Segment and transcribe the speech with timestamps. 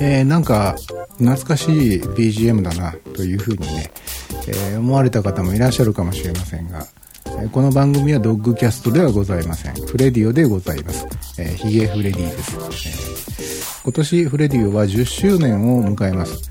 [0.00, 0.76] えー、なんか
[1.18, 3.90] 懐かしい BGM だなというふうにね、
[4.46, 6.86] えー、思われた方もいらっしゃるかもしれませんが、
[7.40, 9.74] えー、この番組はドッグキャストではございません。
[9.86, 11.06] フレディオでございます。
[11.40, 13.82] えー、ヒゲフレディです、え。
[13.84, 16.50] 今年フレディオは10周年を迎えます。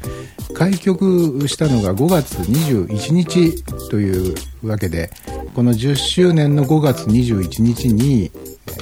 [0.55, 5.11] 開局したのが5月21日というわけで、
[5.57, 8.31] この10周年の5月21日に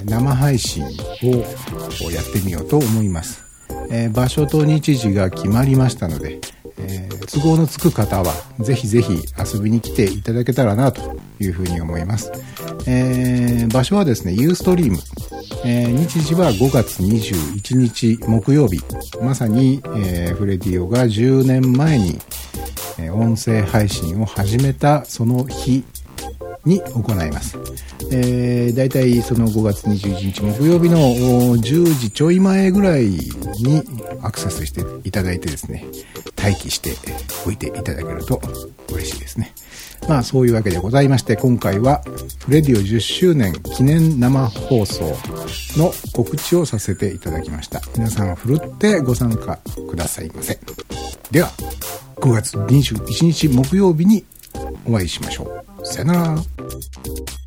[0.03, 3.45] 生配信をやってみようと思います。
[3.89, 6.41] えー、場所と日時が決まりましたので、
[6.77, 12.29] えー、都合のつく方はぜひぜひ遊びに来ていただけたらなというふうに思います。
[12.85, 14.97] えー、場所はですね、ユーストリーム。
[15.63, 18.81] えー、日時は5月21日木曜日。
[19.21, 22.19] まさに、えー、フレディオが10年前に、
[22.97, 25.85] えー、音声配信を始めたその日
[26.65, 27.57] に行います。
[28.11, 33.83] えー、大体その5月21日木曜日の10時ちょい前ぐらいに
[34.21, 35.85] アクセスしていただいてですね、
[36.37, 36.91] 待機して
[37.47, 38.41] おいていただけると
[38.89, 39.53] 嬉しいですね。
[40.07, 42.03] まあそういうわけでございまして、今回は
[42.45, 45.03] フレディオ10周年記念生放送
[45.77, 47.81] の告知をさせていただきました。
[47.95, 49.57] 皆さんふるってご参加
[49.89, 50.59] くださいませ。
[51.31, 51.49] では、
[52.17, 54.25] 5月21日木曜日に
[54.85, 55.64] お会いしましょう。
[55.85, 57.44] さよなら。